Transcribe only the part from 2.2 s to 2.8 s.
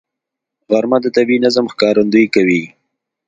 کوي